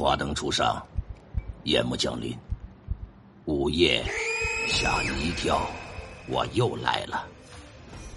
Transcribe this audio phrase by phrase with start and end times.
[0.00, 0.82] 花灯初上，
[1.64, 2.34] 夜幕降临，
[3.44, 4.02] 午夜
[4.66, 5.60] 吓你一跳，
[6.26, 7.26] 我又来了。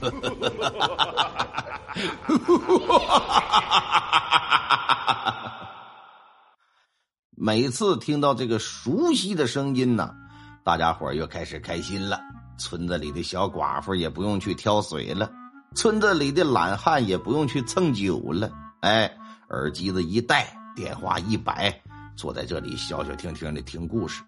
[7.36, 10.14] 每次听到这个熟悉的声音呢，
[10.64, 12.18] 大家伙又开始开心了。
[12.58, 15.30] 村子里的小寡妇也不用去挑水了，
[15.74, 18.50] 村子里的懒汉也不用去蹭酒了。
[18.80, 19.14] 哎，
[19.50, 21.74] 耳机子一戴，电话一摆，
[22.14, 24.22] 坐在这里消消停停的听故事。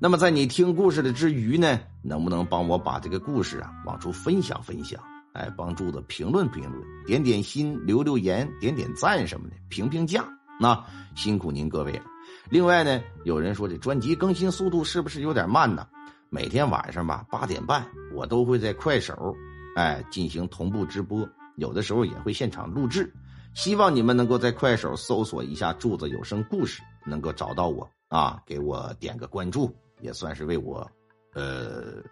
[0.00, 5.00] 那么，在你听故事的之余呢，能不能帮我把这个故事啊往出分享分享？
[5.32, 10.24] 哎，帮柱子评论评论，点点心，留留言，点点赞什么的，评评价。
[10.58, 12.02] 那辛苦您各位了。
[12.48, 15.86] 另外呢，有人说这专辑更新速度是不是有点慢呢？
[16.30, 19.36] 每天晚上吧，八点半，我都会在快手，
[19.76, 23.12] 哎，进行同步直播，有的时候也会现场录制。
[23.54, 30.90] 希望你们能够在快手搜索一下“柱子有声故事”，能够找到我啊，给我点个关注，也算是为我，
[31.34, 32.02] 呃，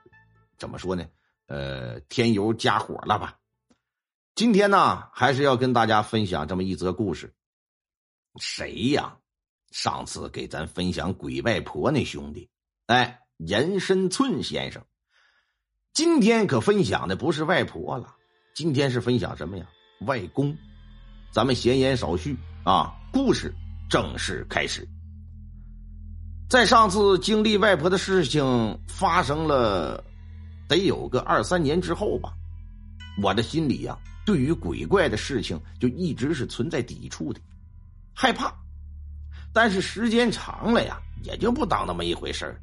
[0.56, 1.06] 怎么说呢？
[1.46, 3.38] 呃，添油加火了吧？
[4.34, 7.34] 今天呢，还是要跟大家分享这么一则故事。
[8.40, 9.16] 谁呀？
[9.70, 12.48] 上次给咱分享鬼外婆那兄弟，
[12.86, 13.20] 哎。
[13.38, 14.84] 严深寸先生，
[15.92, 18.16] 今天可分享的不是外婆了，
[18.52, 19.68] 今天是分享什么呀？
[20.08, 20.58] 外公。
[21.30, 23.54] 咱们闲言少叙啊，故事
[23.88, 24.86] 正式开始。
[26.48, 30.02] 在上次经历外婆的事情发生了，
[30.66, 32.32] 得有个二三年之后吧，
[33.22, 37.40] 我的心里呀，对于鬼怪的事情就一直是存在抵触的，
[38.14, 38.52] 害怕。
[39.52, 42.58] 但是时间长了呀，也就不当那么一回事。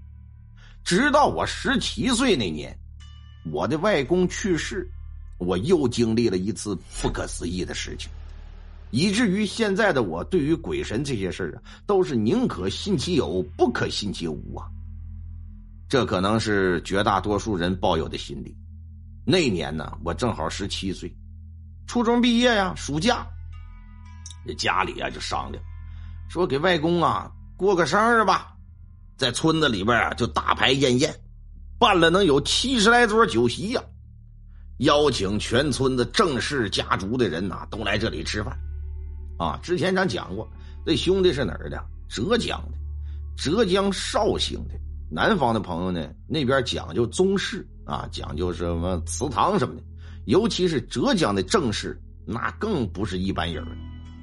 [0.84, 2.76] 直到我十七岁那年，
[3.52, 4.90] 我的外公去世，
[5.38, 8.10] 我又经历了一次不可思议的事情，
[8.96, 14.66] 以至于现在的我对于鬼神这些事啊，都是宁可信其有，不可信其无啊。
[15.90, 18.56] 这可能是绝大多数人抱有的心理。
[19.26, 21.14] 那年呢，我正好十七岁，
[21.86, 23.28] 初中毕业呀，暑假，
[24.48, 25.62] 这家里啊就商量，
[26.30, 28.56] 说给外公啊过个生日吧。
[29.18, 31.14] 在村子里边啊，就大排宴宴，
[31.78, 33.84] 办了能有七十来桌酒席呀，
[34.78, 38.58] 邀请全村的郑氏家族的人呐，都来这里吃饭。
[39.38, 40.48] 啊，之前咱讲过，
[40.86, 41.84] 这兄弟是哪儿的？
[42.08, 42.78] 浙江的，
[43.36, 44.76] 浙江绍兴的。
[45.10, 49.82] 南方的朋友呢，那边讲究宗室啊，讲究什么祠堂什么的，
[50.26, 53.66] 尤其是浙江的郑氏，那更不是一般人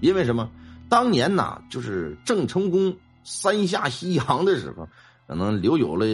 [0.01, 0.51] 因为什么？
[0.89, 2.95] 当年呐，就是郑成功。
[3.25, 4.89] 三下西洋的时候，
[5.29, 6.05] 可能留有了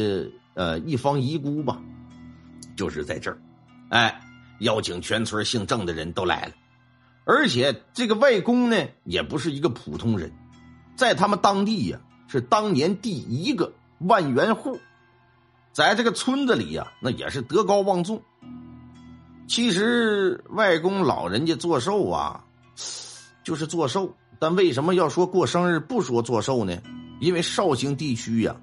[0.52, 1.80] 呃一方遗孤吧，
[2.76, 3.38] 就是在这儿，
[3.88, 4.20] 哎，
[4.58, 6.52] 邀请全村姓郑的人都来了，
[7.30, 10.32] 而且这个外公呢也不是一个普通人，
[10.96, 14.80] 在他们当地呀是当年第一个万元户，
[15.70, 18.22] 在这个村子里呀那也是德高望重。
[19.46, 22.42] 其实外公老人家做寿啊，
[23.44, 26.80] 就是做寿，但为什么要说过生日不说做寿呢？
[27.20, 28.56] 因为绍兴地区呀，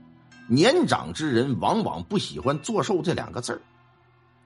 [0.48, 3.62] 年长之人往往不喜欢“做寿”这两个字儿。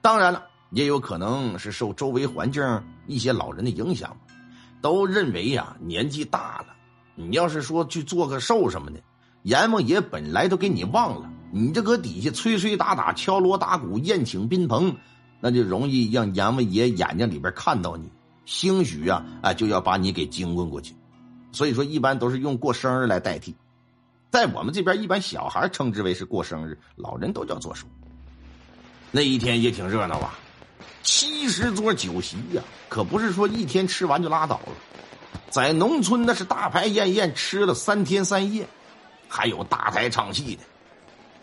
[0.02, 2.62] 当然了，也有可能是受周围环境
[3.06, 4.16] 一些老人的影响，
[4.80, 6.66] 都认为呀，年纪大了，
[7.14, 9.00] 你要是说去做个寿什么的，
[9.42, 14.94] 阎王爷本来都给你忘了，你这搁底下吹吹打打、敲锣打鼓、宴请宾朋，
[15.40, 18.08] 那就容易让阎王爷眼睛里边看到你，
[18.46, 20.94] 兴许啊，啊就要把你给惊问过去。
[21.52, 23.54] 所以说，一般都是用过生日来代替。
[24.30, 27.88] 在我们这边，一般小孩称之为是过生日，老人都叫做寿。
[29.10, 30.38] 那一天也挺热闹啊，
[31.10, 34.72] 七十桌酒席呀，可不是说一天吃完就拉倒了。
[35.50, 38.64] 在农村那是大排宴宴，吃了三天三夜，
[39.28, 40.62] 还有大台唱戏的，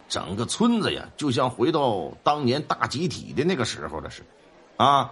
[0.07, 4.85] 整个村子呀，就像回到当年大集体的那个时候的似的。
[4.85, 5.11] 啊，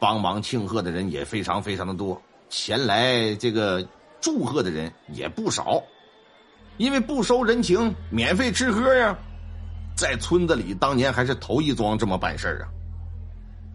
[0.00, 3.86] 帮忙庆贺的人也非常非常的多，前来这个
[4.20, 5.80] 祝贺的人也不少。
[6.78, 9.16] 因为不收人情，免费吃喝呀，
[9.96, 12.66] 在村子里当年还是头一桩这么办事啊。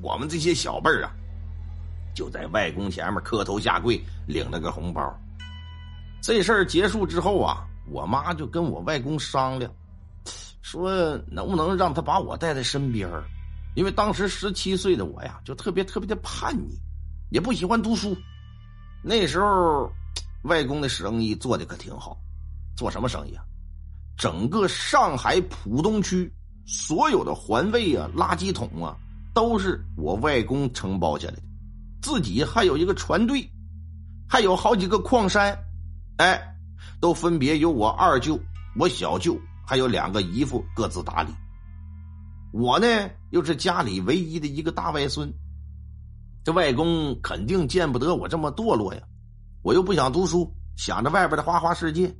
[0.01, 1.11] 我们这些小辈儿啊，
[2.15, 5.01] 就在外公前面磕头下跪，领了个红包。
[6.21, 9.71] 这事儿结束之后啊，我妈就跟我外公商量，
[10.61, 13.23] 说能不能让他把我带在身边儿
[13.75, 16.77] 因为当时十七岁的我呀，就特别特别的叛逆，
[17.29, 18.15] 也不喜欢读书。
[19.01, 19.89] 那时候，
[20.43, 22.17] 外公的生意做的可挺好。
[22.75, 23.43] 做什么生意啊？
[24.17, 26.29] 整个上海浦东区
[26.65, 28.97] 所有的环卫啊、垃圾桶啊，
[29.33, 31.43] 都是我外公承包下来的。
[32.01, 33.49] 自己还有一个船队，
[34.27, 35.57] 还有好几个矿山。
[36.17, 36.41] 哎，
[36.99, 38.39] 都分别由我二舅、
[38.77, 41.31] 我小舅还有两个姨父各自打理。
[42.51, 42.87] 我呢，
[43.29, 45.31] 又是家里唯一的一个大外孙，
[46.43, 49.01] 这外公肯定见不得我这么堕落呀。
[49.61, 52.13] 我又不想读书，想着外边的花花世界，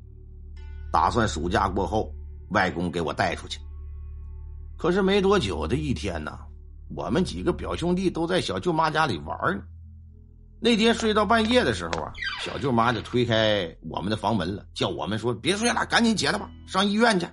[0.91, 2.13] 打算暑假过后，
[2.51, 3.59] 外公给我带出去。
[4.77, 6.37] 可是没多久的一天呢，
[6.95, 9.63] 我们几个表兄弟都在小舅妈家里玩呢。
[10.61, 12.11] 那天睡到半夜的时候啊，
[12.43, 17.25] 小舅妈就推开我们的房门了，叫我们说：“别睡了，赶紧起来吧，上医院去。”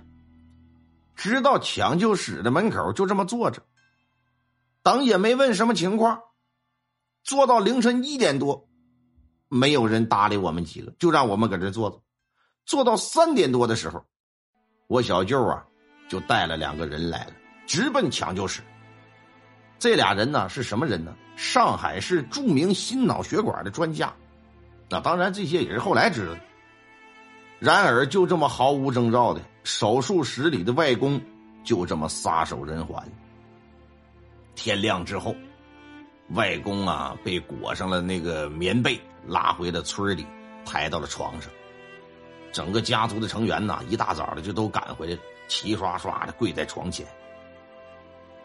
[1.13, 3.61] 直到抢救室的门口，就这么坐着，
[4.83, 6.19] 等也没问什么情况，
[7.23, 8.69] 坐到凌晨一点多，
[9.49, 12.01] 没有人搭理我们几个，就让我们搁这坐着。
[12.65, 14.05] 坐到三点多的时候，
[14.87, 15.65] 我小舅啊
[16.07, 17.33] 就带了两个人来了，
[17.65, 18.61] 直奔抢救室。
[19.79, 21.13] 这俩人呢是什么人呢？
[21.35, 24.11] 上海市著名心脑血管的专家。
[24.89, 26.39] 那当然，这些也是后来知道的。
[27.59, 31.21] 然而，就这么毫无征兆的，手术室里的外公
[31.63, 33.03] 就这么撒手人寰。
[34.55, 35.35] 天亮之后，
[36.29, 40.25] 外公啊被裹上了那个棉被，拉回了村里，
[40.65, 41.51] 抬到了床上。
[42.51, 47.05] 整个家族的成员呐，一大早的就都赶回来了，齐刷刷的跪在床前。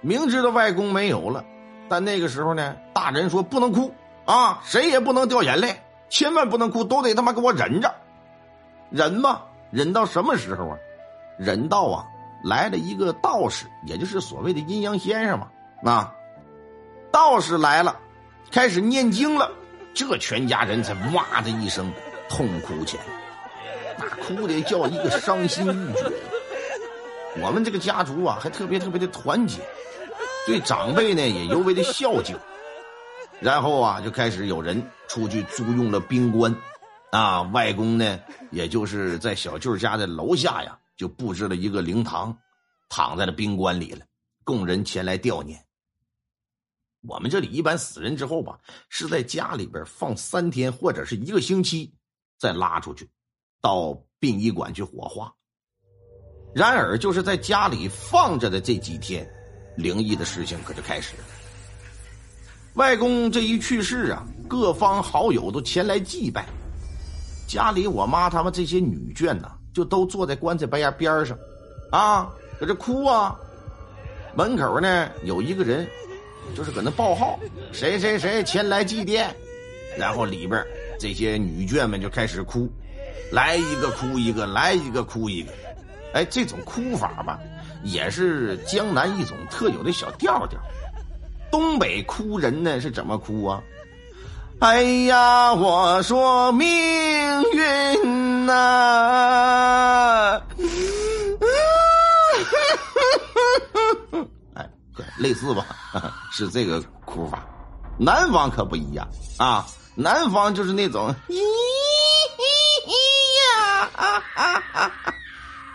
[0.03, 1.45] 明知道外公没有了，
[1.89, 3.95] 但那个时候呢，大人说不能哭
[4.25, 7.95] 啊，谁也不能掉眼泪，千万不能哭，都得他妈给我忍着。
[8.91, 10.77] 忍吧，忍到什么时候啊？
[11.39, 12.05] 忍到啊，
[12.45, 15.49] 来了一个道士，也就是所谓的阴阳先生嘛。
[15.85, 16.15] 啊，
[17.11, 17.97] 道士来了，
[18.51, 19.51] 开始念经了，
[19.95, 21.91] 这全家人才哇的一声
[22.29, 23.05] 痛哭起来，
[23.99, 26.13] 那哭的叫一个伤心欲绝。
[27.41, 29.61] 我们这个家族啊，还特别特别的团结，
[30.47, 32.37] 对长辈呢也尤为的孝敬。
[33.41, 36.55] 然后啊，就开始有人出去租用了宾馆。
[37.11, 38.19] 啊，外公呢，
[38.51, 42.35] 也就是在小舅家的楼下呀，就布置了一个灵堂，
[42.89, 44.07] 躺在了宾馆里了，
[44.45, 45.63] 供人前来吊念。
[47.07, 51.93] 我们这里一般死人之后吧，是在家里边放三天或者是一个星期，
[52.39, 53.11] 再拉出去，
[53.61, 55.35] 到殡仪馆去火化。
[56.55, 59.31] 然而，就是在家里放着的这几天，
[59.77, 61.25] 灵异的事情可就开始了。
[62.75, 66.47] 外公这一去世啊，各方好友都前来祭拜。
[67.47, 71.37] 家里我妈他们这些女眷呐，就都坐在棺材边边上，
[71.91, 73.39] 啊，搁这哭啊。
[74.35, 75.87] 门口呢有一个人，
[76.57, 77.39] 就是搁那报号，
[77.73, 79.27] 谁谁谁前来祭奠。
[79.99, 80.65] 然后里边
[80.99, 82.67] 这些女眷们就开始哭，
[83.31, 85.53] 来一个哭一个，来一个哭一个。
[86.15, 87.39] 哎，这种哭法吧，
[87.83, 90.61] 也是江南一种特有的小调调。
[91.51, 93.61] 东北哭人呢是怎么哭啊？
[94.61, 96.69] 哎呀，我说命
[97.53, 100.41] 运呐！
[104.55, 104.69] 哎，
[105.19, 105.67] 类似吧，
[106.31, 107.45] 是这个哭法。
[107.99, 109.07] 南方可不一样
[109.39, 111.35] 啊，南方就是那种咦
[113.43, 115.12] 呀，啊啊啊啊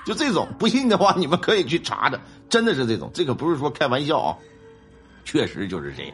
[0.07, 0.48] 就这种。
[0.57, 2.18] 不信的话，你们可以去查查，
[2.48, 3.12] 真的是这种。
[3.13, 4.38] 这可不是说开玩笑啊，
[5.25, 6.13] 确实就是这样。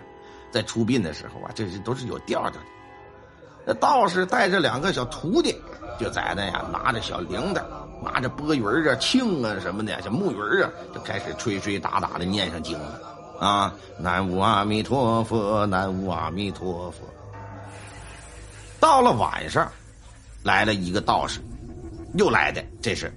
[0.52, 2.58] 在出殡的时候啊，这是都是有调调的。
[3.66, 5.56] 那道士带着两个小徒弟，
[6.00, 7.62] 就在那呀，拿着小铃铛，
[8.04, 13.00] 拿着钵盂啊、磬啊什么的，小木鱼啊，就开始吹吹打打的念上经了。
[13.40, 17.00] 啊，南无阿弥陀佛，南无阿弥陀佛。
[18.80, 19.72] 到了晚上，
[20.44, 21.40] 来了一个道士，
[22.16, 23.14] 又来的，这是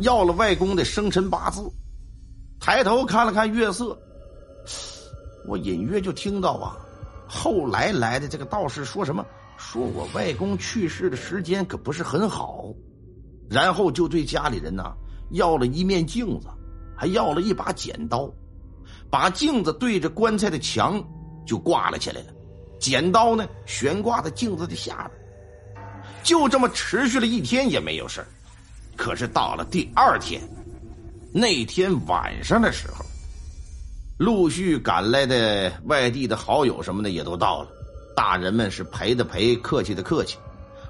[0.00, 1.60] 要了外公的生辰八字，
[2.60, 3.98] 抬头看了看月色。
[5.46, 6.76] 我隐约就听到啊，
[7.28, 9.24] 后来来的这个道士说什么？
[9.56, 12.74] 说我外公去世的时间可不是很好，
[13.48, 14.92] 然后就对家里人呢
[15.30, 16.48] 要了一面镜子，
[16.96, 18.28] 还要了一把剪刀，
[19.08, 21.02] 把镜子对着棺材的墙
[21.46, 22.32] 就挂了起来了，
[22.80, 25.80] 剪刀呢悬挂在镜子的下边，
[26.24, 28.26] 就这么持续了一天也没有事
[28.96, 30.40] 可是到了第二天，
[31.32, 33.04] 那天晚上的时候。
[34.16, 37.68] 陆续赶来的外地的好友什么的也都到了，
[38.16, 40.38] 大人们是陪的陪，客气的客气。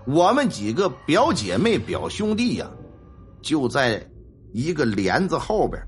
[0.06, 2.70] 我们几个表姐妹、表兄弟呀，
[3.40, 4.06] 就在
[4.52, 5.82] 一个帘子后边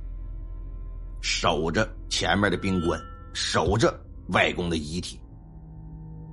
[1.20, 2.98] 守着前面的宾馆，
[3.34, 3.94] 守着
[4.28, 5.20] 外公的遗体。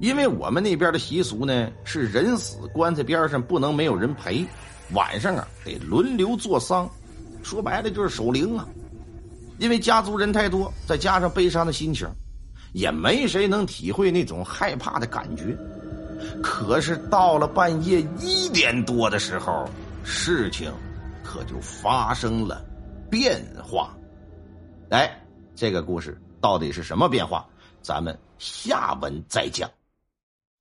[0.03, 4.45] 因为我们那边的习俗呢，是人死棺材边上不能没有人陪，
[4.91, 6.89] 晚上啊得轮流做丧，
[7.41, 8.67] 说白了就是守灵啊。
[9.59, 12.05] 因为家族人太多，再加上悲伤的心情，
[12.73, 15.57] 也没谁能体会那种害怕的感觉。
[16.43, 19.65] 可是到了半夜一点多的时候，
[20.03, 20.69] 事情
[21.23, 22.61] 可就发生了
[23.09, 23.95] 变化。
[24.89, 25.09] 哎，
[25.55, 27.47] 这个故事到底是什么变化？
[27.81, 29.69] 咱们下文再讲。